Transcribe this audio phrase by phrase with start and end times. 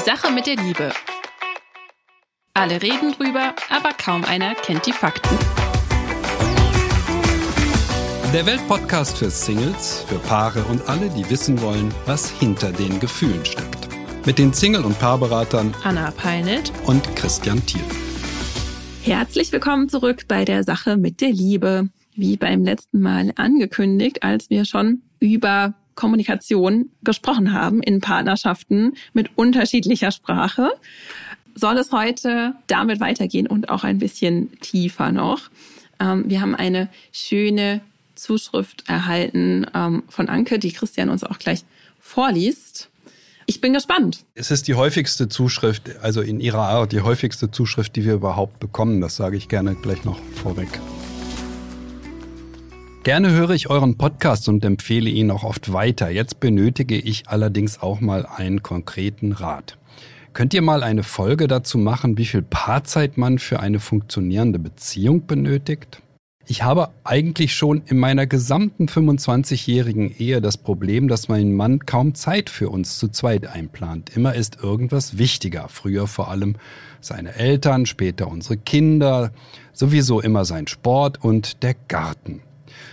[0.00, 0.92] Sache mit der Liebe.
[2.54, 5.36] Alle reden drüber, aber kaum einer kennt die Fakten.
[8.32, 13.44] Der Weltpodcast für Singles, für Paare und alle, die wissen wollen, was hinter den Gefühlen
[13.44, 13.88] steckt.
[14.24, 17.84] Mit den Single- und Paarberatern Anna Peinelt und Christian Thiel.
[19.02, 21.90] Herzlich willkommen zurück bei der Sache mit der Liebe.
[22.14, 29.30] Wie beim letzten Mal angekündigt, als wir schon über Kommunikation gesprochen haben in Partnerschaften mit
[29.36, 30.70] unterschiedlicher Sprache,
[31.54, 35.50] soll es heute damit weitergehen und auch ein bisschen tiefer noch.
[36.00, 37.82] Ähm, wir haben eine schöne
[38.14, 41.64] Zuschrift erhalten ähm, von Anke, die Christian uns auch gleich
[42.00, 42.88] vorliest.
[43.44, 44.24] Ich bin gespannt.
[44.34, 48.58] Es ist die häufigste Zuschrift, also in ihrer Art, die häufigste Zuschrift, die wir überhaupt
[48.58, 49.02] bekommen.
[49.02, 50.68] Das sage ich gerne gleich noch vorweg.
[53.02, 56.10] Gerne höre ich euren Podcast und empfehle ihn auch oft weiter.
[56.10, 59.78] Jetzt benötige ich allerdings auch mal einen konkreten Rat.
[60.34, 65.26] Könnt ihr mal eine Folge dazu machen, wie viel Paarzeit man für eine funktionierende Beziehung
[65.26, 66.02] benötigt?
[66.46, 72.14] Ich habe eigentlich schon in meiner gesamten 25-jährigen Ehe das Problem, dass mein Mann kaum
[72.14, 74.14] Zeit für uns zu zweit einplant.
[74.14, 75.68] Immer ist irgendwas wichtiger.
[75.70, 76.56] Früher vor allem
[77.00, 79.32] seine Eltern, später unsere Kinder,
[79.72, 82.42] sowieso immer sein Sport und der Garten.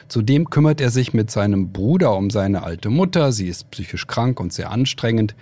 [0.07, 3.31] Zudem kümmert er sich mit seinem Bruder um seine alte Mutter.
[3.31, 5.35] Sie ist psychisch krank und sehr anstrengend.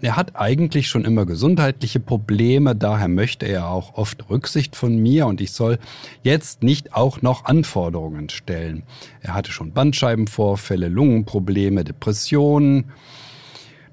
[0.00, 5.26] Er hat eigentlich schon immer gesundheitliche Probleme, daher möchte er auch oft Rücksicht von mir
[5.26, 5.78] und ich soll
[6.24, 8.82] jetzt nicht auch noch Anforderungen stellen.
[9.20, 12.90] Er hatte schon Bandscheibenvorfälle, Lungenprobleme, Depressionen,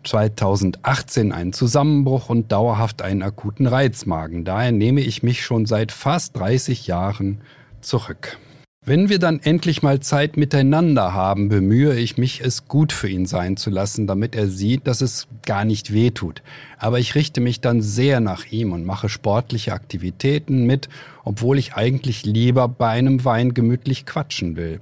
[0.04, 4.46] 2018 einen Zusammenbruch und dauerhaft einen akuten Reizmagen.
[4.46, 7.42] Daher nehme ich mich schon seit fast 30 Jahren
[7.82, 8.40] zurück.
[8.86, 13.26] Wenn wir dann endlich mal Zeit miteinander haben, bemühe ich mich, es gut für ihn
[13.26, 16.42] sein zu lassen, damit er sieht, dass es gar nicht weh tut.
[16.78, 20.88] Aber ich richte mich dann sehr nach ihm und mache sportliche Aktivitäten mit,
[21.26, 24.80] obwohl ich eigentlich lieber bei einem Wein gemütlich quatschen will.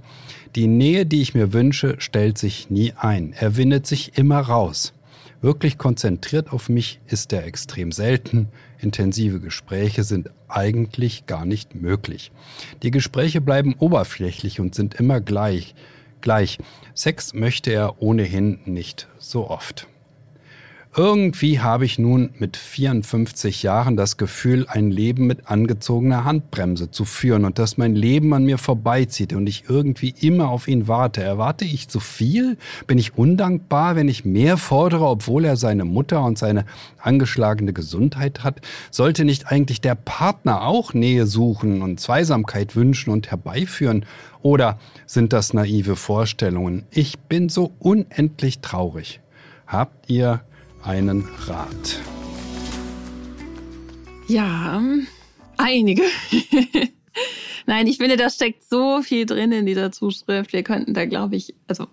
[0.56, 3.34] Die Nähe, die ich mir wünsche, stellt sich nie ein.
[3.38, 4.94] Er windet sich immer raus.
[5.42, 8.48] Wirklich konzentriert auf mich ist er extrem selten.
[8.80, 12.32] Intensive Gespräche sind eigentlich gar nicht möglich.
[12.82, 15.76] Die Gespräche bleiben oberflächlich und sind immer gleich.
[16.22, 16.58] Gleich.
[16.96, 19.88] Sex möchte er ohnehin nicht so oft.
[21.00, 27.06] Irgendwie habe ich nun mit 54 Jahren das Gefühl, ein Leben mit angezogener Handbremse zu
[27.06, 31.22] führen und dass mein Leben an mir vorbeizieht und ich irgendwie immer auf ihn warte.
[31.22, 32.58] Erwarte ich zu viel?
[32.88, 36.66] Bin ich undankbar, wenn ich mehr fordere, obwohl er seine Mutter und seine
[36.98, 38.62] angeschlagene Gesundheit hat?
[38.90, 44.04] Sollte nicht eigentlich der Partner auch Nähe suchen und Zweisamkeit wünschen und herbeiführen?
[44.42, 46.88] Oder sind das naive Vorstellungen?
[46.90, 49.20] Ich bin so unendlich traurig.
[49.68, 50.42] Habt ihr
[50.88, 52.00] einen Rat?
[54.28, 54.82] Ja,
[55.58, 56.04] einige.
[57.66, 60.54] Nein, ich finde, da steckt so viel drin in dieser Zuschrift.
[60.54, 61.88] Wir könnten da, glaube ich, also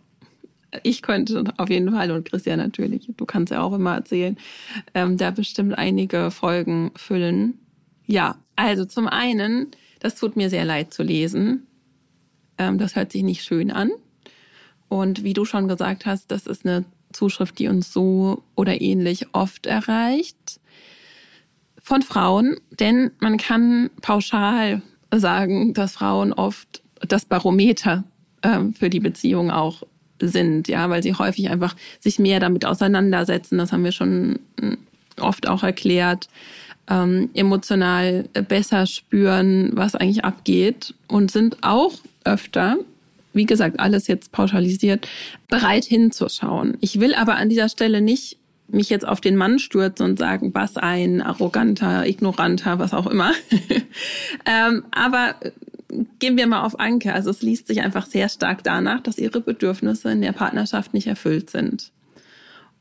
[0.84, 4.36] ich könnte auf jeden Fall und Christian natürlich, du kannst ja auch immer erzählen,
[4.94, 7.58] ähm, da bestimmt einige Folgen füllen.
[8.06, 11.66] Ja, also zum einen, das tut mir sehr leid zu lesen.
[12.58, 13.90] Ähm, das hört sich nicht schön an.
[14.88, 16.84] Und wie du schon gesagt hast, das ist eine
[17.14, 20.60] Zuschrift, die uns so oder ähnlich oft erreicht
[21.82, 24.80] von Frauen, denn man kann pauschal
[25.12, 28.04] sagen, dass Frauen oft das Barometer
[28.42, 29.82] äh, für die Beziehung auch
[30.18, 33.58] sind, ja, weil sie häufig einfach sich mehr damit auseinandersetzen.
[33.58, 34.78] Das haben wir schon hm,
[35.20, 36.28] oft auch erklärt.
[36.88, 42.76] Ähm, emotional besser spüren, was eigentlich abgeht und sind auch öfter
[43.34, 45.08] wie gesagt, alles jetzt pauschalisiert,
[45.48, 46.76] bereit hinzuschauen.
[46.80, 50.52] Ich will aber an dieser Stelle nicht mich jetzt auf den Mann stürzen und sagen,
[50.54, 53.32] was ein arroganter, ignoranter, was auch immer.
[54.46, 55.34] ähm, aber
[56.18, 57.12] gehen wir mal auf Anke.
[57.12, 61.06] Also es liest sich einfach sehr stark danach, dass ihre Bedürfnisse in der Partnerschaft nicht
[61.06, 61.92] erfüllt sind.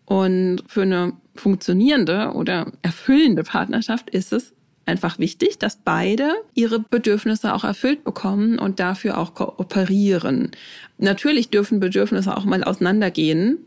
[0.06, 4.54] Und für eine funktionierende oder erfüllende Partnerschaft ist es
[4.86, 10.52] einfach wichtig, dass beide ihre Bedürfnisse auch erfüllt bekommen und dafür auch kooperieren.
[10.98, 13.60] Natürlich dürfen Bedürfnisse auch mal auseinandergehen,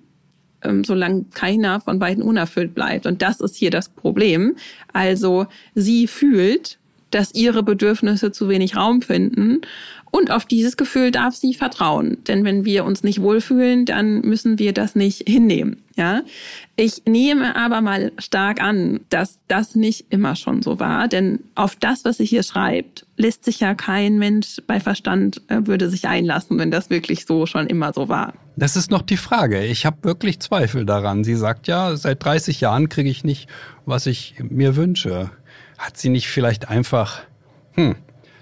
[0.63, 3.07] ähm, solange keiner von beiden unerfüllt bleibt.
[3.07, 4.57] Und das ist hier das Problem.
[4.93, 6.79] Also sie fühlt,
[7.11, 9.61] dass ihre Bedürfnisse zu wenig Raum finden.
[10.11, 12.19] Und auf dieses Gefühl darf sie vertrauen.
[12.27, 15.83] Denn wenn wir uns nicht wohlfühlen, dann müssen wir das nicht hinnehmen.
[15.97, 16.23] Ja,
[16.77, 21.75] ich nehme aber mal stark an, dass das nicht immer schon so war, denn auf
[21.75, 26.07] das, was sie hier schreibt, lässt sich ja kein Mensch bei Verstand äh, würde sich
[26.07, 28.35] einlassen, wenn das wirklich so schon immer so war.
[28.57, 29.65] Das ist noch die Frage.
[29.65, 31.25] Ich habe wirklich Zweifel daran.
[31.25, 33.49] Sie sagt ja, seit 30 Jahren kriege ich nicht,
[33.87, 35.31] was ich mir wünsche.
[35.79, 37.23] Hat sie nicht vielleicht einfach
[37.75, 37.97] hm,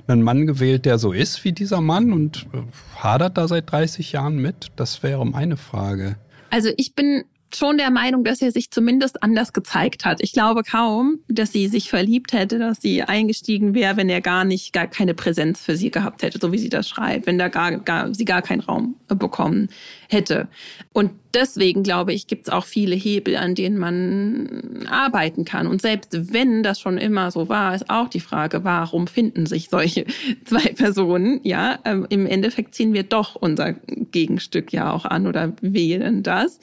[0.06, 2.62] einen Mann gewählt, der so ist wie dieser Mann und äh,
[2.96, 4.68] hadert da seit 30 Jahren mit?
[4.76, 6.16] Das wäre meine Frage.
[6.50, 10.22] Also ich bin schon der Meinung, dass er sich zumindest anders gezeigt hat.
[10.22, 14.44] Ich glaube kaum, dass sie sich verliebt hätte, dass sie eingestiegen wäre, wenn er gar
[14.44, 17.48] nicht, gar keine Präsenz für sie gehabt hätte, so wie sie das schreibt, wenn da
[17.48, 19.68] gar, gar, sie gar keinen Raum bekommen
[20.08, 20.48] hätte.
[20.92, 25.66] Und deswegen glaube ich, gibt es auch viele Hebel, an denen man arbeiten kann.
[25.66, 29.68] Und selbst wenn das schon immer so war, ist auch die Frage, warum finden sich
[29.68, 30.06] solche
[30.44, 31.40] zwei Personen?
[31.42, 33.72] Ja, ähm, im Endeffekt ziehen wir doch unser
[34.12, 36.60] Gegenstück ja auch an oder wählen das,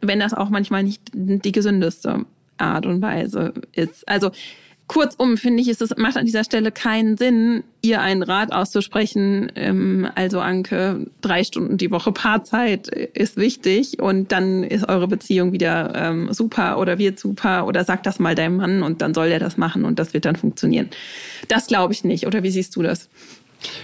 [0.00, 2.26] wenn das auch manchmal nicht die gesündeste
[2.58, 4.08] Art und Weise ist.
[4.08, 4.30] Also
[4.90, 9.52] Kurzum finde ich, ist es macht an dieser Stelle keinen Sinn, ihr einen Rat auszusprechen.
[9.54, 15.52] Ähm, also Anke, drei Stunden die Woche Paarzeit ist wichtig und dann ist eure Beziehung
[15.52, 19.28] wieder ähm, super oder wird super oder sag das mal deinem Mann und dann soll
[19.28, 20.88] er das machen und das wird dann funktionieren.
[21.46, 22.26] Das glaube ich nicht.
[22.26, 23.08] Oder wie siehst du das?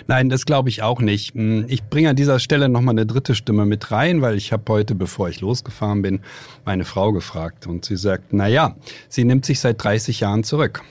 [0.06, 1.34] Nein, das glaube ich auch nicht.
[1.34, 4.64] Hm, ich bringe an dieser Stelle nochmal eine dritte Stimme mit rein, weil ich habe
[4.72, 6.20] heute, bevor ich losgefahren bin,
[6.64, 8.76] meine Frau gefragt und sie sagt, na ja,
[9.08, 10.82] sie nimmt sich seit 30 Jahren zurück.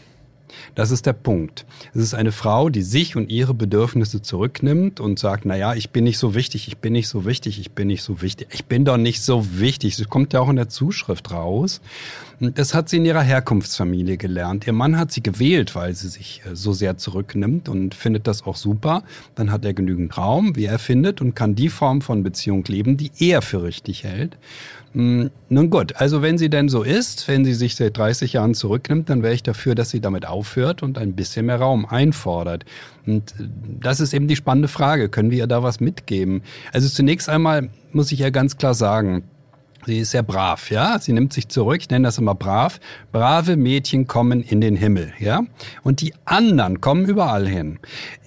[0.76, 1.66] Das ist der Punkt.
[1.94, 5.90] Es ist eine Frau, die sich und ihre Bedürfnisse zurücknimmt und sagt, na ja, ich
[5.90, 8.48] bin nicht so wichtig, ich bin nicht so wichtig, ich bin nicht so wichtig.
[8.52, 9.96] Ich bin doch nicht so wichtig.
[9.98, 11.82] Das kommt ja auch in der Zuschrift raus.
[12.40, 14.68] Das hat sie in ihrer Herkunftsfamilie gelernt.
[14.68, 18.44] Ihr Mann hat sie gewählt, weil sie sich äh, so sehr zurücknimmt und findet das
[18.44, 19.04] auch super.
[19.36, 22.98] Dann hat er genügend Raum, wie er findet, und kann die Form von Beziehung leben,
[22.98, 24.38] die er für richtig hält.
[24.96, 28.54] Hm, nun gut, also wenn sie denn so ist, wenn sie sich seit 30 Jahren
[28.54, 32.64] zurücknimmt, dann wäre ich dafür, dass sie damit aufhört und ein bisschen mehr Raum einfordert.
[33.06, 33.50] Und äh,
[33.82, 35.10] das ist eben die spannende Frage.
[35.10, 36.44] Können wir ihr da was mitgeben?
[36.72, 39.26] Also zunächst einmal muss ich ja ganz klar sagen,
[39.86, 40.98] Sie ist sehr brav, ja.
[41.00, 41.78] Sie nimmt sich zurück.
[41.80, 42.80] Ich nenne das immer brav.
[43.12, 45.42] Brave Mädchen kommen in den Himmel, ja.
[45.84, 47.80] Und die anderen kommen überall hin.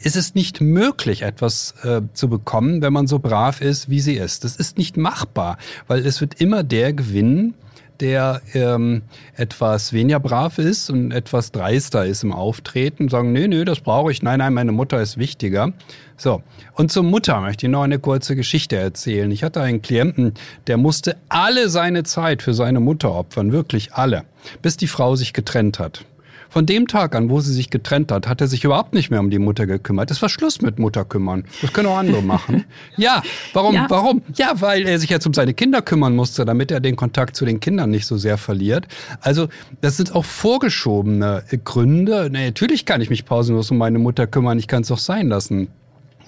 [0.02, 4.14] Es ist nicht möglich, etwas äh, zu bekommen, wenn man so brav ist, wie sie
[4.14, 4.44] ist.
[4.44, 5.58] Das ist nicht machbar,
[5.88, 7.54] weil es wird immer der gewinnen,
[8.00, 9.02] der ähm,
[9.36, 14.10] etwas weniger brav ist und etwas dreister ist im Auftreten, sagen, nö, nö, das brauche
[14.10, 15.72] ich, nein, nein, meine Mutter ist wichtiger.
[16.16, 16.42] So,
[16.74, 19.30] und zur Mutter möchte ich noch eine kurze Geschichte erzählen.
[19.30, 20.34] Ich hatte einen Klienten,
[20.66, 24.24] der musste alle seine Zeit für seine Mutter opfern, wirklich alle,
[24.62, 26.04] bis die Frau sich getrennt hat.
[26.50, 29.20] Von dem Tag an, wo sie sich getrennt hat, hat er sich überhaupt nicht mehr
[29.20, 30.10] um die Mutter gekümmert.
[30.10, 31.44] Es war Schluss mit Mutter kümmern.
[31.60, 32.64] Das können auch andere machen.
[32.96, 33.22] Ja,
[33.52, 33.74] warum?
[33.74, 33.86] Ja.
[33.88, 34.22] Warum?
[34.34, 37.44] Ja, weil er sich jetzt um seine Kinder kümmern musste, damit er den Kontakt zu
[37.44, 38.88] den Kindern nicht so sehr verliert.
[39.20, 39.48] Also,
[39.80, 42.28] das sind auch vorgeschobene Gründe.
[42.30, 44.58] natürlich kann ich mich pausenlos um meine Mutter kümmern.
[44.58, 45.68] Ich kann es auch sein lassen.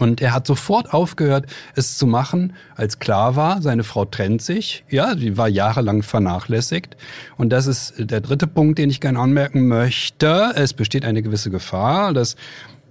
[0.01, 1.45] Und er hat sofort aufgehört,
[1.77, 4.83] es zu machen, als klar war, seine Frau trennt sich.
[4.89, 6.97] Ja, sie war jahrelang vernachlässigt.
[7.37, 10.53] Und das ist der dritte Punkt, den ich gerne anmerken möchte.
[10.57, 12.37] Es besteht eine gewisse Gefahr, dass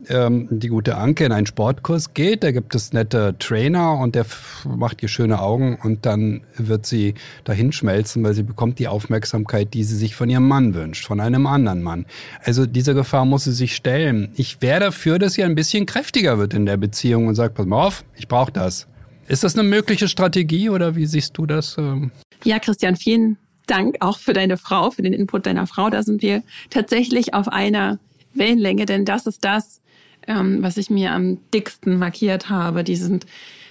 [0.09, 2.43] ähm, die gute Anke in einen Sportkurs geht.
[2.43, 4.25] Da gibt es nette Trainer und der
[4.65, 7.13] macht ihr schöne Augen und dann wird sie
[7.43, 11.19] dahin schmelzen, weil sie bekommt die Aufmerksamkeit, die sie sich von ihrem Mann wünscht, von
[11.19, 12.05] einem anderen Mann.
[12.43, 14.31] Also diese Gefahr muss sie sich stellen.
[14.35, 17.65] Ich wäre dafür, dass sie ein bisschen kräftiger wird in der Beziehung und sagt, pass
[17.65, 18.87] mal auf, ich brauche das.
[19.27, 21.77] Ist das eine mögliche Strategie oder wie siehst du das?
[21.77, 22.11] Ähm?
[22.43, 25.91] Ja, Christian, vielen Dank auch für deine Frau, für den Input deiner Frau.
[25.91, 27.99] Da sind wir tatsächlich auf einer
[28.33, 29.81] Wellenlänge, denn das ist das,
[30.29, 32.85] ähm, was ich mir am dicksten markiert habe.
[32.85, 33.25] Die sind,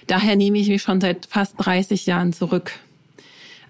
[0.05, 2.73] daher nehme ich mich schon seit fast 30 Jahren zurück.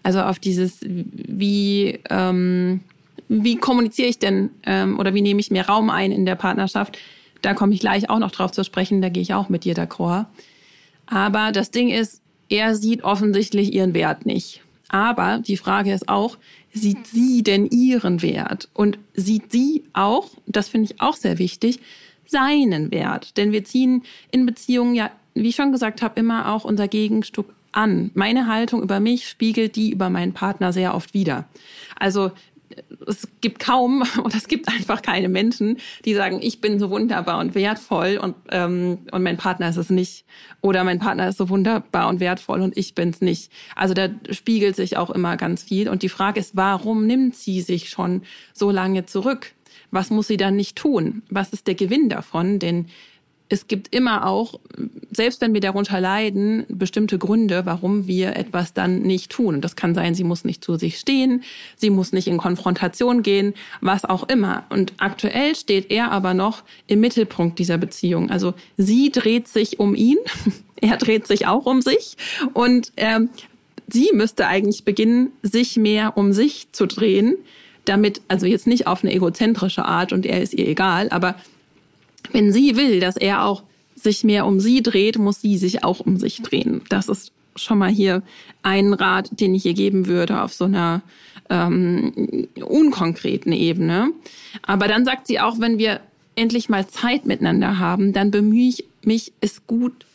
[0.04, 2.82] Also auf dieses, wie, ähm,
[3.30, 6.98] wie kommuniziere ich denn ähm, oder wie nehme ich mir Raum ein in der Partnerschaft?
[7.42, 9.76] Da komme ich gleich auch noch drauf zu sprechen, da gehe ich auch mit dir
[9.76, 10.26] d'accord.
[11.06, 14.62] Aber das Ding ist, er sieht offensichtlich ihren Wert nicht.
[14.88, 16.38] Aber die Frage ist auch,
[16.74, 18.70] sieht sie denn ihren Wert?
[18.74, 21.80] Und sieht sie auch, das finde ich auch sehr wichtig,
[22.30, 23.38] seinen Wert.
[23.38, 27.48] Denn wir ziehen in Beziehungen ja, wie ich schon gesagt habe, immer auch unser Gegenstück
[27.72, 28.12] an.
[28.14, 31.46] Meine Haltung über mich spiegelt die über meinen Partner sehr oft wieder.
[31.98, 32.32] Also
[33.08, 37.40] es gibt kaum oder es gibt einfach keine Menschen, die sagen, ich bin so wunderbar
[37.40, 40.26] und wertvoll und, ähm, und mein Partner ist es nicht.
[40.62, 43.52] Oder mein Partner ist so wunderbar und wertvoll und ich bin's nicht.
[43.76, 45.90] Also da spiegelt sich auch immer ganz viel.
[45.90, 49.54] Und die Frage ist, warum nimmt sie sich schon so lange zurück?
[49.92, 51.24] Was muss sie dann nicht tun?
[51.30, 52.60] Was ist der Gewinn davon?
[52.60, 52.86] Denn
[53.50, 54.60] es gibt immer auch,
[55.12, 59.56] selbst wenn wir darunter leiden, bestimmte Gründe, warum wir etwas dann nicht tun.
[59.56, 61.44] Und das kann sein, sie muss nicht zu sich stehen,
[61.76, 64.66] sie muss nicht in Konfrontation gehen, was auch immer.
[64.70, 68.30] Und aktuell steht er aber noch im Mittelpunkt dieser Beziehung.
[68.30, 70.18] Also sie dreht sich um ihn,
[70.80, 72.18] er dreht sich auch um sich
[72.54, 73.22] und äh,
[73.88, 77.36] sie müsste eigentlich beginnen, sich mehr um sich zu drehen,
[77.90, 81.36] damit, also jetzt nicht auf eine egozentrische Art und er ist ihr egal, aber
[82.32, 83.64] wenn sie will, dass er auch
[83.96, 86.82] sich mehr um sie dreht, muss sie sich auch um sich drehen.
[86.90, 88.24] Das ist schon mal hier
[88.64, 91.02] ein Rat, den ich ihr geben würde auf so einer
[91.50, 94.12] ähm, unkonkreten Ebene.
[94.62, 96.00] Aber dann sagt sie auch, wenn wir
[96.36, 100.06] endlich mal Zeit miteinander haben, dann bemühe ich mich, es gut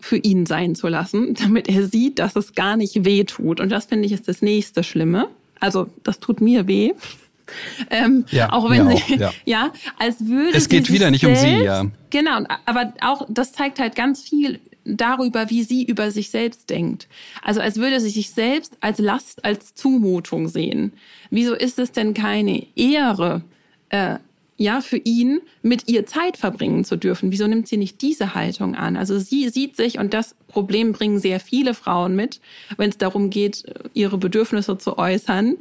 [0.00, 3.60] für ihn sein zu lassen, damit er sieht, dass es gar nicht weh tut.
[3.60, 5.28] Und das finde ich ist das nächste Schlimme.
[5.62, 6.92] Also das tut mir weh.
[7.90, 9.32] Ähm, ja, auch wenn sie, auch, ja.
[9.44, 9.72] ja.
[9.98, 11.86] als würde es geht wieder nicht selbst, um sie, ja.
[12.10, 17.06] Genau, aber auch das zeigt halt ganz viel darüber, wie sie über sich selbst denkt.
[17.42, 20.94] Also als würde sie sich selbst als Last, als Zumutung sehen.
[21.30, 23.42] Wieso ist es denn keine Ehre,
[23.90, 24.16] äh,
[24.62, 27.32] ja, für ihn mit ihr Zeit verbringen zu dürfen?
[27.32, 28.96] Wieso nimmt sie nicht diese Haltung an?
[28.96, 32.40] Also sie sieht sich, und das Problem bringen sehr viele Frauen mit,
[32.76, 35.56] wenn es darum geht, ihre Bedürfnisse zu äußern,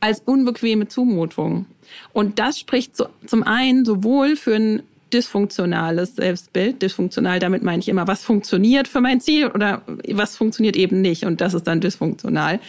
[0.00, 1.66] als unbequeme Zumutung.
[2.12, 6.82] Und das spricht so, zum einen sowohl für ein dysfunktionales Selbstbild.
[6.82, 11.24] Dysfunktional, damit meine ich immer, was funktioniert für mein Ziel oder was funktioniert eben nicht.
[11.24, 12.60] Und das ist dann dysfunktional.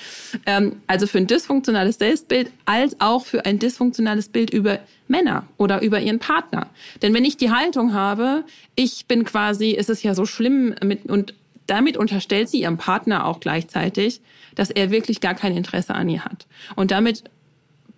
[0.45, 5.81] Ähm, also für ein dysfunktionales Selbstbild als auch für ein dysfunktionales Bild über Männer oder
[5.81, 6.67] über ihren Partner.
[7.01, 8.43] Denn wenn ich die Haltung habe,
[8.75, 11.33] ich bin quasi, ist es ja so schlimm mit, und
[11.67, 14.21] damit unterstellt sie ihrem Partner auch gleichzeitig,
[14.55, 16.45] dass er wirklich gar kein Interesse an ihr hat.
[16.75, 17.23] Und damit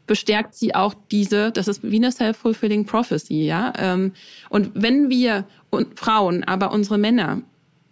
[0.08, 3.74] bestärkt sie auch diese, das ist wie eine self-fulfilling prophecy, ja.
[3.78, 4.14] Ähm,
[4.50, 7.42] und wenn wir und Frauen, aber unsere Männer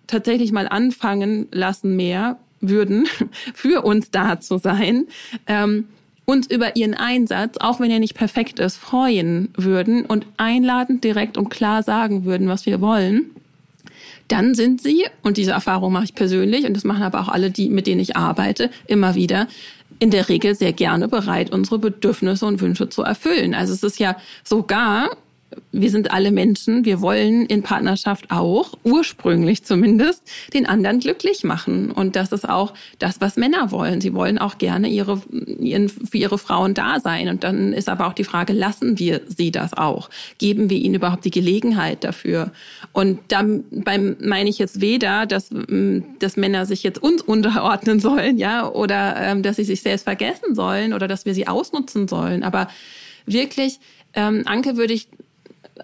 [0.07, 3.07] tatsächlich mal anfangen lassen mehr würden,
[3.53, 5.07] für uns da zu sein,
[5.47, 5.87] ähm,
[6.25, 11.37] uns über ihren Einsatz, auch wenn er nicht perfekt ist, freuen würden und einladend direkt
[11.37, 13.31] und klar sagen würden, was wir wollen,
[14.29, 17.51] dann sind sie, und diese Erfahrung mache ich persönlich, und das machen aber auch alle,
[17.51, 19.47] die, mit denen ich arbeite, immer wieder,
[20.03, 23.55] in der Regel sehr gerne bereit, unsere Bedürfnisse und Wünsche zu erfüllen.
[23.55, 25.11] Also es ist ja sogar
[25.71, 31.91] wir sind alle Menschen, wir wollen in Partnerschaft auch, ursprünglich zumindest, den anderen glücklich machen.
[31.91, 34.01] Und das ist auch das, was Männer wollen.
[34.01, 35.21] Sie wollen auch gerne ihre,
[35.59, 37.27] ihren, für ihre Frauen da sein.
[37.27, 40.09] Und dann ist aber auch die Frage, lassen wir sie das auch?
[40.37, 42.51] Geben wir ihnen überhaupt die Gelegenheit dafür?
[42.91, 45.49] Und dann beim, meine ich jetzt weder, dass,
[46.19, 50.55] dass Männer sich jetzt uns unterordnen sollen, ja, oder ähm, dass sie sich selbst vergessen
[50.55, 52.43] sollen oder dass wir sie ausnutzen sollen.
[52.43, 52.67] Aber
[53.25, 53.79] wirklich,
[54.13, 55.07] ähm, Anke würde ich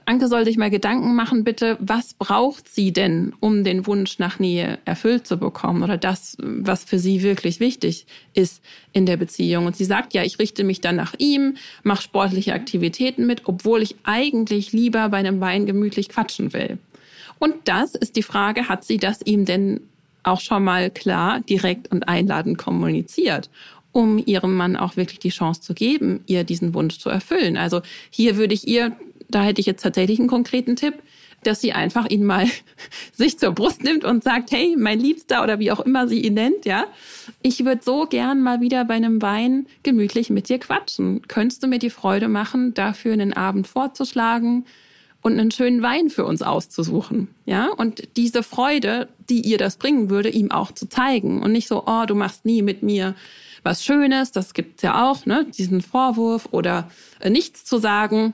[0.06, 4.38] Anke soll sich mal Gedanken machen, bitte, was braucht sie denn, um den Wunsch nach
[4.38, 8.62] Nähe erfüllt zu bekommen oder das, was für sie wirklich wichtig ist
[8.94, 9.66] in der Beziehung.
[9.66, 13.82] Und sie sagt ja, ich richte mich dann nach ihm, mache sportliche Aktivitäten mit, obwohl
[13.82, 16.78] ich eigentlich lieber bei einem Wein gemütlich quatschen will.
[17.40, 19.82] Und das ist die Frage, hat sie das ihm denn
[20.22, 23.50] auch schon mal klar, direkt und einladend kommuniziert?
[23.92, 27.58] um ihrem Mann auch wirklich die Chance zu geben, ihr diesen Wunsch zu erfüllen.
[27.58, 27.82] Also
[28.12, 28.96] hier würde ich ihr
[29.30, 30.96] da hätte ich jetzt tatsächlich einen konkreten Tipp,
[31.44, 32.48] dass sie einfach ihn mal
[33.14, 36.34] sich zur Brust nimmt und sagt, hey, mein Liebster oder wie auch immer sie ihn
[36.34, 36.86] nennt, ja,
[37.42, 41.22] ich würde so gern mal wieder bei einem Wein gemütlich mit dir quatschen.
[41.28, 44.66] Könntest du mir die Freude machen, dafür einen Abend vorzuschlagen
[45.22, 47.68] und einen schönen Wein für uns auszusuchen, ja?
[47.68, 51.84] Und diese Freude, die ihr das bringen würde, ihm auch zu zeigen und nicht so,
[51.86, 53.16] oh, du machst nie mit mir
[53.62, 58.34] was Schönes, das gibt's ja auch, ne, diesen Vorwurf oder äh, nichts zu sagen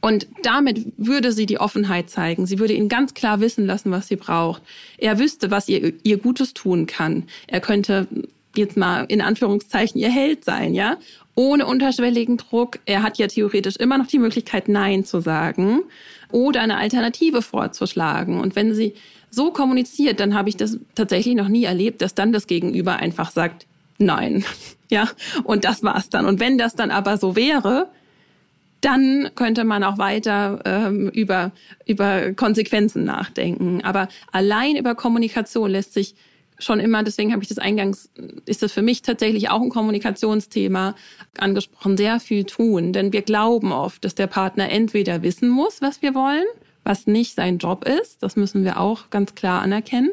[0.00, 2.46] und damit würde sie die Offenheit zeigen.
[2.46, 4.62] Sie würde ihn ganz klar wissen lassen, was sie braucht.
[4.98, 7.24] Er wüsste, was ihr, ihr Gutes tun kann.
[7.46, 8.06] Er könnte
[8.54, 10.98] jetzt mal in Anführungszeichen ihr Held sein, ja?
[11.34, 12.78] Ohne unterschwelligen Druck.
[12.84, 15.82] Er hat ja theoretisch immer noch die Möglichkeit, Nein zu sagen
[16.30, 18.40] oder eine Alternative vorzuschlagen.
[18.40, 18.94] Und wenn sie
[19.30, 23.30] so kommuniziert, dann habe ich das tatsächlich noch nie erlebt, dass dann das Gegenüber einfach
[23.30, 23.66] sagt,
[23.98, 24.44] Nein.
[24.90, 25.08] Ja,
[25.44, 26.26] und das war's dann.
[26.26, 27.88] Und wenn das dann aber so wäre,
[28.82, 31.52] dann könnte man auch weiter ähm, über,
[31.86, 33.80] über Konsequenzen nachdenken.
[33.82, 36.14] Aber allein über Kommunikation lässt sich
[36.58, 38.10] schon immer, deswegen habe ich das eingangs,
[38.44, 40.94] ist das für mich tatsächlich auch ein Kommunikationsthema
[41.38, 42.92] angesprochen, sehr viel tun.
[42.92, 46.44] Denn wir glauben oft, dass der Partner entweder wissen muss, was wir wollen,
[46.84, 50.10] was nicht sein Job ist, das müssen wir auch ganz klar anerkennen,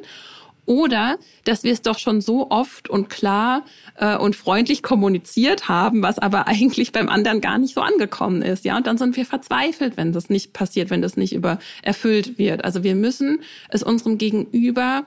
[0.69, 6.03] Oder dass wir es doch schon so oft und klar äh, und freundlich kommuniziert haben,
[6.03, 8.65] was aber eigentlich beim anderen gar nicht so angekommen ist.
[8.65, 12.38] Ja, und dann sind wir verzweifelt, wenn das nicht passiert, wenn das nicht über erfüllt
[12.38, 12.65] wird.
[12.65, 15.05] Also wir müssen es unserem Gegenüber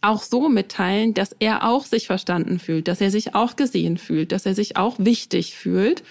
[0.00, 4.32] auch so mitteilen, dass er auch sich verstanden fühlt, dass er sich auch gesehen fühlt,
[4.32, 6.02] dass er sich auch wichtig fühlt.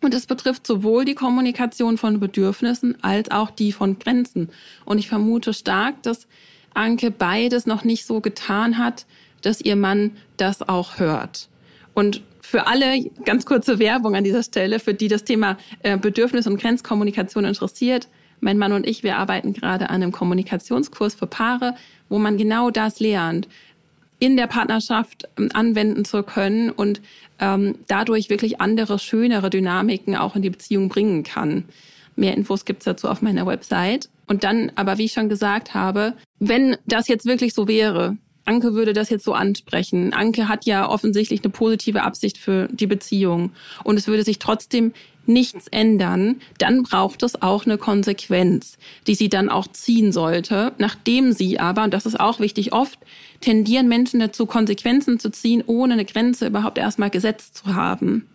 [0.00, 4.50] Und es betrifft sowohl die Kommunikation von Bedürfnissen als auch die von Grenzen.
[4.84, 6.28] Und ich vermute stark, dass
[6.74, 9.06] Anke beides noch nicht so getan hat,
[9.42, 11.48] dass ihr Mann das auch hört.
[11.94, 16.46] Und für alle ganz kurze Werbung an dieser Stelle, für die das Thema äh, Bedürfnis-
[16.46, 18.08] und Grenzkommunikation interessiert.
[18.40, 21.74] Mein Mann und ich, wir arbeiten gerade an einem Kommunikationskurs für Paare,
[22.08, 23.48] wo man genau das lernt,
[24.18, 27.00] in der Partnerschaft ähm, anwenden zu können und
[27.38, 31.64] ähm, dadurch wirklich andere, schönere Dynamiken auch in die Beziehung bringen kann.
[32.16, 34.08] Mehr Infos gibt's dazu auf meiner Website.
[34.26, 38.74] Und dann, aber wie ich schon gesagt habe, wenn das jetzt wirklich so wäre, Anke
[38.74, 40.12] würde das jetzt so ansprechen.
[40.12, 43.52] Anke hat ja offensichtlich eine positive Absicht für die Beziehung
[43.84, 44.92] und es würde sich trotzdem
[45.26, 48.76] nichts ändern, dann braucht es auch eine Konsequenz,
[49.06, 52.98] die sie dann auch ziehen sollte, nachdem sie aber, und das ist auch wichtig, oft
[53.40, 58.26] tendieren Menschen dazu, Konsequenzen zu ziehen, ohne eine Grenze überhaupt erstmal gesetzt zu haben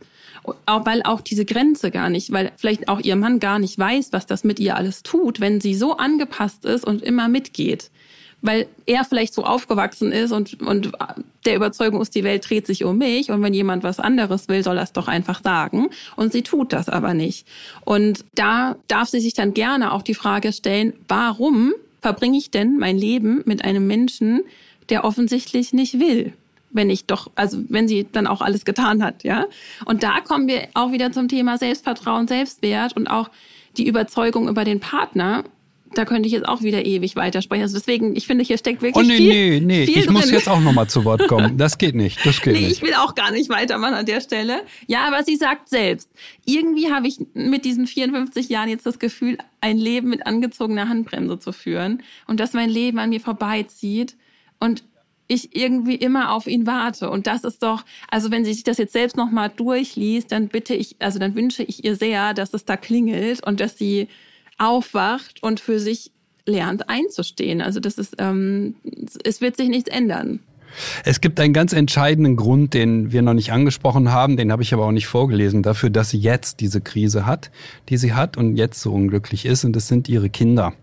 [0.65, 4.09] auch, weil auch diese Grenze gar nicht, weil vielleicht auch ihr Mann gar nicht weiß,
[4.11, 7.91] was das mit ihr alles tut, wenn sie so angepasst ist und immer mitgeht.
[8.41, 10.91] Weil er vielleicht so aufgewachsen ist und, und
[11.45, 14.63] der Überzeugung ist, die Welt dreht sich um mich und wenn jemand was anderes will,
[14.63, 15.89] soll er es doch einfach sagen.
[16.15, 17.47] Und sie tut das aber nicht.
[17.83, 22.77] Und da darf sie sich dann gerne auch die Frage stellen, warum verbringe ich denn
[22.77, 24.43] mein Leben mit einem Menschen,
[24.89, 26.33] der offensichtlich nicht will?
[26.77, 29.47] Wenn ich doch, also wenn sie dann auch alles getan hat, ja.
[29.83, 33.29] Und da kommen wir auch wieder zum Thema Selbstvertrauen, Selbstwert und auch
[33.75, 35.43] die Überzeugung über den Partner.
[35.93, 37.63] Da könnte ich jetzt auch wieder ewig weitersprechen.
[37.63, 39.85] Also deswegen, ich finde, hier steckt wirklich oh, nee, viel, nee, nee.
[39.85, 40.13] viel ich drin.
[40.13, 41.57] muss jetzt auch nochmal zu Wort kommen.
[41.57, 42.23] Das geht nicht.
[42.25, 42.71] Das geht nee, nicht.
[42.71, 44.63] ich will auch gar nicht weitermachen an der Stelle.
[44.85, 46.09] Ja, aber sie sagt selbst,
[46.45, 51.39] irgendwie habe ich mit diesen 54 Jahren jetzt das Gefühl, ein Leben mit angezogener Handbremse
[51.39, 54.17] zu führen und dass mein Leben an mir vorbeizieht.
[54.59, 54.83] Und
[55.27, 57.09] ich irgendwie immer auf ihn warte.
[57.09, 60.73] Und das ist doch, also wenn sie sich das jetzt selbst nochmal durchliest, dann bitte
[60.73, 64.07] ich, also dann wünsche ich ihr sehr, dass es da klingelt und dass sie
[64.57, 66.11] aufwacht und für sich
[66.45, 67.61] lernt einzustehen.
[67.61, 68.75] Also das ist, ähm,
[69.23, 70.39] es wird sich nichts ändern.
[71.03, 74.73] Es gibt einen ganz entscheidenden Grund, den wir noch nicht angesprochen haben, den habe ich
[74.73, 77.51] aber auch nicht vorgelesen, dafür, dass sie jetzt diese Krise hat,
[77.89, 79.63] die sie hat und jetzt so unglücklich ist.
[79.63, 80.73] Und das sind ihre Kinder.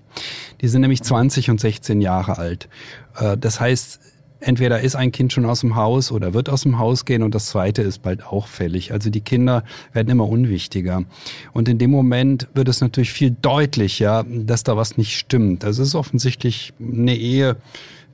[0.60, 2.68] Die sind nämlich 20 und 16 Jahre alt.
[3.16, 4.00] Äh, das heißt,
[4.44, 7.34] entweder ist ein Kind schon aus dem Haus oder wird aus dem Haus gehen und
[7.34, 8.92] das zweite ist bald auch fällig.
[8.92, 11.04] Also die Kinder werden immer unwichtiger.
[11.52, 15.62] Und in dem Moment wird es natürlich viel deutlicher, dass da was nicht stimmt.
[15.62, 17.56] Das ist offensichtlich eine Ehe,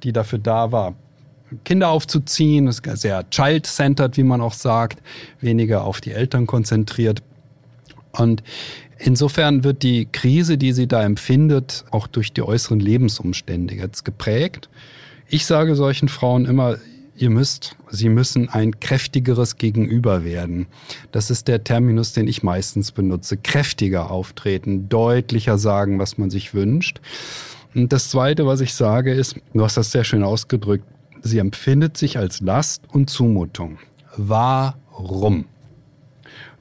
[0.02, 0.94] die dafür da war,
[1.64, 5.02] Kinder aufzuziehen, ist sehr child-centered, wie man auch sagt,
[5.40, 7.22] weniger auf die Eltern konzentriert.
[8.12, 8.42] Und
[8.98, 14.68] insofern wird die Krise, die sie da empfindet, auch durch die äußeren Lebensumstände jetzt geprägt.
[15.32, 16.78] Ich sage solchen Frauen immer,
[17.14, 20.66] ihr müsst, sie müssen ein kräftigeres Gegenüber werden.
[21.12, 23.36] Das ist der Terminus, den ich meistens benutze.
[23.36, 27.00] Kräftiger auftreten, deutlicher sagen, was man sich wünscht.
[27.76, 30.84] Und das Zweite, was ich sage, ist, du hast das sehr schön ausgedrückt,
[31.22, 33.78] sie empfindet sich als Last und Zumutung.
[34.16, 35.44] Warum?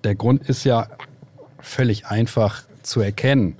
[0.04, 0.90] Der Grund ist ja
[1.58, 3.56] völlig einfach zu erkennen,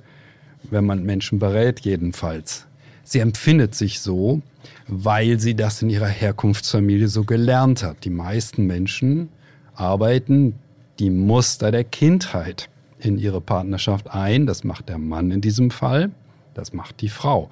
[0.70, 2.68] wenn man Menschen berät jedenfalls.
[3.10, 4.40] Sie empfindet sich so,
[4.86, 8.04] weil sie das in ihrer Herkunftsfamilie so gelernt hat.
[8.04, 9.30] Die meisten Menschen
[9.74, 10.54] arbeiten
[11.00, 12.70] die Muster der Kindheit
[13.00, 14.46] in ihre Partnerschaft ein.
[14.46, 16.12] Das macht der Mann in diesem Fall,
[16.54, 17.50] das macht die Frau.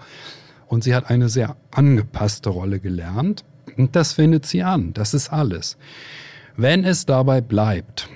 [0.68, 3.44] Und sie hat eine sehr angepasste Rolle gelernt
[3.76, 4.92] und das findet sie an.
[4.92, 5.76] Das ist alles.
[6.56, 8.08] Wenn es dabei bleibt,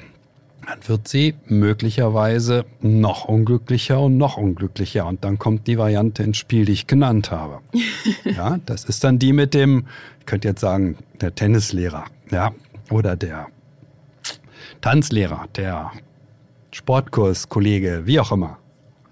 [0.67, 5.07] dann wird sie möglicherweise noch unglücklicher und noch unglücklicher.
[5.07, 7.61] Und dann kommt die Variante ins Spiel, die ich genannt habe.
[8.25, 9.87] ja, das ist dann die mit dem,
[10.21, 12.53] ich könnte jetzt sagen, der Tennislehrer, ja,
[12.91, 13.49] oder der
[14.81, 15.93] Tanzlehrer, der
[16.71, 18.59] Sportkurskollege, wie auch immer.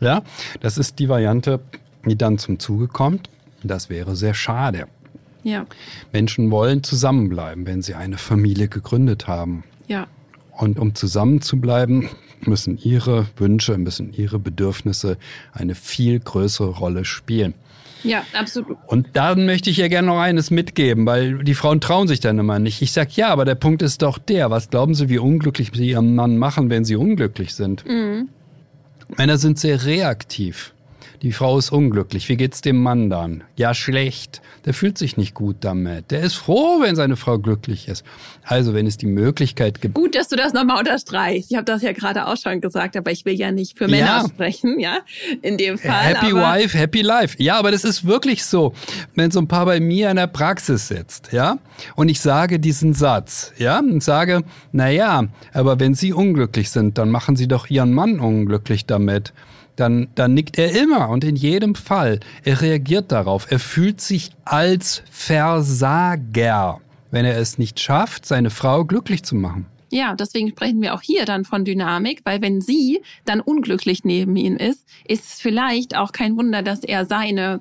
[0.01, 0.23] Ja,
[0.61, 1.61] das ist die Variante,
[2.07, 3.29] die dann zum Zuge kommt.
[3.63, 4.87] Das wäre sehr schade.
[5.43, 5.67] Ja.
[6.13, 9.65] Menschen wollen zusammenbleiben, wenn sie eine Familie gegründet haben.
[9.87, 10.07] Ja.
[10.61, 12.11] Und um zusammen zu bleiben,
[12.43, 15.17] müssen ihre Wünsche, müssen ihre Bedürfnisse
[15.55, 17.55] eine viel größere Rolle spielen.
[18.05, 18.77] Ja, absolut.
[18.87, 22.39] Und dann möchte ich ja gerne noch eines mitgeben, weil die Frauen trauen sich dann
[22.39, 22.83] immer nicht.
[22.83, 24.51] Ich sag ja, aber der Punkt ist doch der.
[24.51, 27.87] Was glauben Sie, wie unglücklich Sie Ihren Mann machen, wenn Sie unglücklich sind?
[27.87, 28.29] Mhm.
[29.17, 30.75] Männer sind sehr reaktiv.
[31.23, 32.31] Die Frau ist unglücklich.
[32.31, 33.45] Wie geht's dem Mann dann?
[33.57, 34.41] Ja, schlecht.
[34.65, 36.11] Der fühlt sich nicht gut damit.
[36.11, 38.07] Der ist froh, wenn seine Frau glücklich ist.
[38.43, 39.95] Also, wenn es die Möglichkeit gibt.
[39.95, 41.51] Gut, dass du das nochmal unterstreichst.
[41.51, 44.23] Ich habe das ja gerade auch schon gesagt, aber ich will ja nicht für Männer
[44.23, 44.29] ja.
[44.29, 45.01] sprechen, ja,
[45.43, 45.91] in dem Fall.
[45.91, 47.37] Happy Wife, Happy Life.
[47.39, 48.73] Ja, aber das ist wirklich so.
[49.15, 51.59] Wenn so ein Paar bei mir in der Praxis sitzt, ja,
[51.97, 56.97] und ich sage diesen Satz, ja, und sage, na ja, aber wenn Sie unglücklich sind,
[56.97, 59.35] dann machen Sie doch Ihren Mann unglücklich damit
[59.77, 62.21] dann, dann nickt er immer und in jedem Fall.
[62.45, 63.51] Er reagiert darauf.
[63.51, 66.81] Er fühlt sich als Versager,
[67.11, 69.67] wenn er es nicht schafft, seine Frau glücklich zu machen.
[69.93, 74.37] Ja, deswegen sprechen wir auch hier dann von Dynamik, weil wenn sie dann unglücklich neben
[74.37, 77.61] ihm ist, ist es vielleicht auch kein Wunder, dass er seine,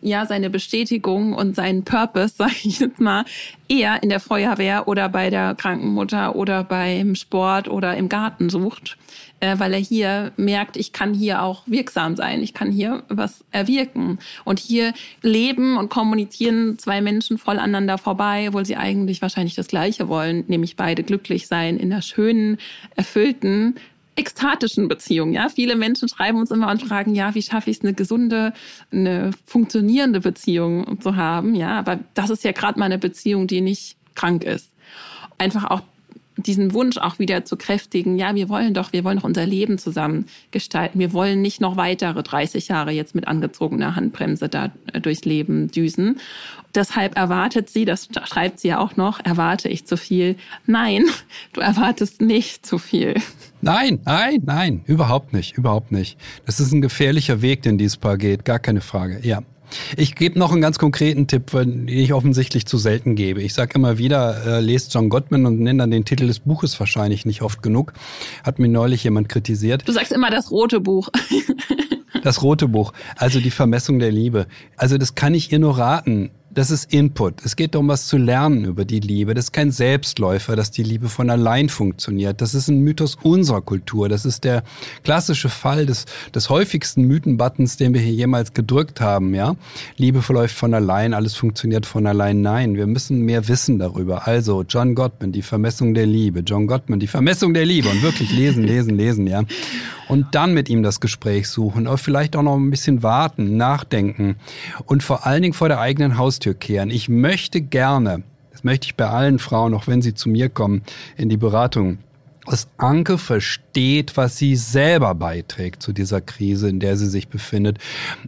[0.00, 3.24] ja, seine Bestätigung und seinen Purpose, sag ich jetzt mal,
[3.68, 8.98] eher in der Feuerwehr oder bei der Krankenmutter oder beim Sport oder im Garten sucht,
[9.40, 13.44] äh, weil er hier merkt, ich kann hier auch wirksam sein, ich kann hier was
[13.50, 14.18] erwirken.
[14.44, 19.68] Und hier leben und kommunizieren zwei Menschen voll aneinander vorbei, obwohl sie eigentlich wahrscheinlich das
[19.68, 22.58] Gleiche wollen, nämlich beide glücklich sein in einer schönen,
[22.96, 23.76] erfüllten,
[24.16, 25.32] ekstatischen Beziehung.
[25.32, 28.52] Ja, viele Menschen schreiben uns immer und fragen, ja, wie schaffe ich es, eine gesunde,
[28.90, 31.54] eine funktionierende Beziehung zu haben?
[31.54, 34.72] Ja, aber das ist ja gerade mal eine Beziehung, die nicht krank ist.
[35.38, 35.82] Einfach auch
[36.38, 39.78] diesen Wunsch auch wieder zu kräftigen, ja, wir wollen doch, wir wollen doch unser Leben
[39.78, 40.98] zusammen gestalten.
[40.98, 45.70] Wir wollen nicht noch weitere 30 Jahre jetzt mit angezogener Handbremse da äh, durchs Leben
[45.70, 46.20] düsen.
[46.74, 50.36] Deshalb erwartet sie, das schreibt sie ja auch noch, erwarte ich zu viel.
[50.66, 51.04] Nein,
[51.52, 53.14] du erwartest nicht zu viel.
[53.60, 56.16] Nein, nein, nein, überhaupt nicht, überhaupt nicht.
[56.46, 59.20] Das ist ein gefährlicher Weg, den dieses Paar geht, gar keine Frage.
[59.22, 59.42] Ja.
[59.96, 63.42] Ich gebe noch einen ganz konkreten Tipp, den ich offensichtlich zu selten gebe.
[63.42, 66.78] Ich sage immer wieder, äh, lest John Gottman und nenne dann den Titel des Buches
[66.78, 67.92] wahrscheinlich nicht oft genug.
[68.44, 69.86] Hat mir neulich jemand kritisiert.
[69.86, 71.08] Du sagst immer das rote Buch.
[72.22, 74.46] das rote Buch, also die Vermessung der Liebe.
[74.76, 77.44] Also das kann ich ihr nur raten das ist Input.
[77.44, 79.32] Es geht darum, was zu lernen über die Liebe.
[79.32, 82.40] Das ist kein Selbstläufer, dass die Liebe von allein funktioniert.
[82.40, 84.08] Das ist ein Mythos unserer Kultur.
[84.08, 84.64] Das ist der
[85.04, 89.36] klassische Fall des, des häufigsten Mythenbuttons, den wir hier jemals gedrückt haben.
[89.36, 89.54] Ja,
[89.98, 92.42] Liebe verläuft von allein, alles funktioniert von allein.
[92.42, 94.26] Nein, wir müssen mehr wissen darüber.
[94.26, 96.40] Also John Gottman, die Vermessung der Liebe.
[96.40, 99.28] John Gottman, die Vermessung der Liebe und wirklich lesen, lesen, lesen.
[99.28, 99.44] Ja,
[100.08, 104.36] und dann mit ihm das Gespräch suchen, oder vielleicht auch noch ein bisschen warten, nachdenken
[104.86, 106.90] und vor allen Dingen vor der eigenen Haustür kehren.
[106.90, 110.82] Ich möchte gerne, das möchte ich bei allen Frauen, auch wenn sie zu mir kommen
[111.16, 111.98] in die Beratung,
[112.50, 117.78] dass Anke versteht, was sie selber beiträgt zu dieser Krise, in der sie sich befindet.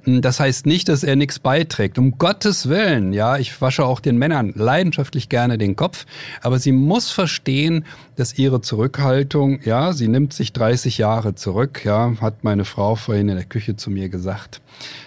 [0.04, 1.98] Das heißt nicht, dass er nichts beiträgt.
[1.98, 6.06] Um Gottes Willen, ja, ich wasche auch den Männern leidenschaftlich gerne den Kopf,
[6.42, 7.84] aber sie muss verstehen,
[8.16, 13.28] dass ihre Zurückhaltung, ja, sie nimmt sich 30 Jahre zurück, ja, hat meine Frau vorhin
[13.28, 14.60] in der Küche zu mir gesagt.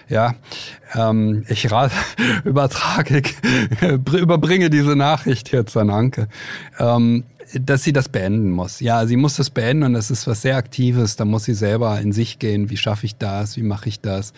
[0.08, 0.34] Ja,
[0.94, 1.64] ähm, ich
[2.44, 3.22] übertrage,
[4.12, 6.28] überbringe diese Nachricht jetzt an Anke.
[6.78, 7.24] Ähm,
[7.60, 8.80] dass sie das beenden muss.
[8.80, 11.16] Ja, sie muss das beenden und das ist was sehr Aktives.
[11.16, 12.70] Da muss sie selber in sich gehen.
[12.70, 13.56] Wie schaffe ich das?
[13.56, 14.32] Wie mache ich das?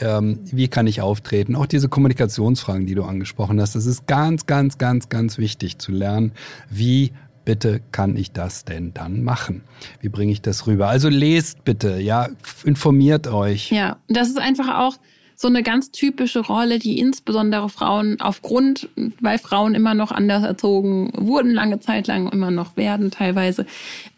[0.00, 1.56] Ähm, wie kann ich auftreten?
[1.56, 3.74] Auch diese Kommunikationsfragen, die du angesprochen hast.
[3.74, 6.32] Das ist ganz, ganz, ganz, ganz wichtig zu lernen.
[6.70, 7.12] Wie
[7.44, 9.62] bitte kann ich das denn dann machen?
[10.00, 10.88] Wie bringe ich das rüber?
[10.88, 12.28] Also lest bitte, ja,
[12.64, 13.70] informiert euch.
[13.70, 14.98] Ja, das ist einfach auch
[15.40, 18.88] so eine ganz typische Rolle, die insbesondere Frauen aufgrund,
[19.20, 23.64] weil Frauen immer noch anders erzogen wurden, lange Zeit lang immer noch werden teilweise,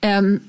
[0.01, 0.41] ähm,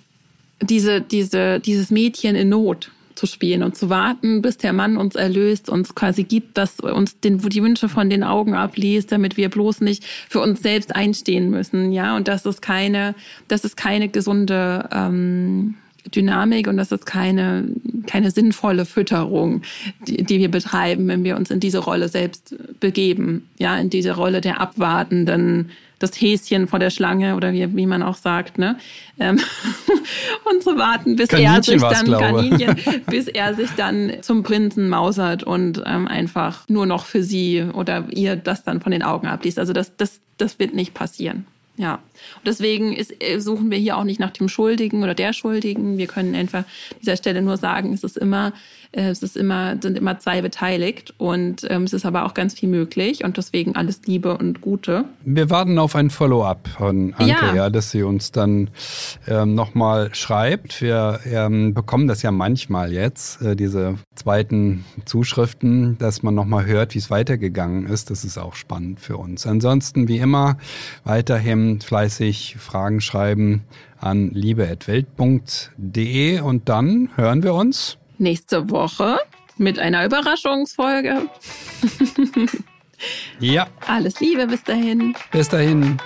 [0.62, 5.16] diese, diese, dieses Mädchen in Not zu spielen und zu warten, bis der Mann uns
[5.16, 9.50] erlöst, uns quasi gibt, dass uns den, die Wünsche von den Augen abliest, damit wir
[9.50, 12.16] bloß nicht für uns selbst einstehen müssen, ja.
[12.16, 13.14] Und das ist keine,
[13.50, 15.76] das ist keine gesunde ähm,
[16.14, 17.66] Dynamik und das ist keine,
[18.08, 19.62] keine sinnvolle Fütterung,
[20.08, 23.48] die, die wir betreiben, wenn wir uns in diese Rolle selbst begeben.
[23.60, 28.02] Ja, in diese Rolle der abwartenden, das Häschen vor der Schlange oder wie, wie man
[28.04, 28.78] auch sagt, ne?
[29.20, 29.40] Ähm,
[30.52, 34.90] und zu warten, bis Kaninchen er sich dann, Kaninchen, bis er sich dann zum Prinzen
[34.90, 39.28] mausert und ähm, einfach nur noch für sie oder ihr das dann von den Augen
[39.28, 39.60] abliest.
[39.60, 41.46] Also das, das, das wird nicht passieren.
[41.78, 45.34] Ja, und deswegen ist, äh, suchen wir hier auch nicht nach dem Schuldigen oder der
[45.34, 45.98] Schuldigen.
[45.98, 48.54] Wir können einfach an dieser Stelle nur sagen, es ist immer
[48.92, 52.54] äh, es ist immer, sind immer zwei beteiligt und ähm, es ist aber auch ganz
[52.54, 55.06] viel möglich und deswegen alles Liebe und Gute.
[55.24, 57.56] Wir warten auf ein Follow-up von Anke, ja.
[57.56, 57.70] ja.
[57.70, 58.70] dass sie uns dann
[59.28, 60.82] ähm, nochmal schreibt.
[60.82, 66.94] Wir ähm, bekommen das ja manchmal jetzt, äh, diese zweiten Zuschriften, dass man nochmal hört,
[66.94, 68.10] wie es weitergegangen ist.
[68.10, 69.48] Das ist auch spannend für uns.
[69.48, 70.58] Ansonsten, wie immer,
[71.06, 73.63] weiterhin fleißig Fragen schreiben
[74.00, 79.17] an liebe.welt.de und dann hören wir uns nächste Woche
[79.58, 81.21] Mit einer Überraschungsfolge.
[83.39, 83.67] ja.
[83.88, 85.15] Alles Liebe bis dahin.
[85.32, 85.97] Bis dahin.